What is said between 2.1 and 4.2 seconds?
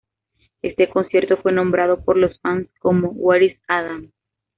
los fans como "Where is Adam?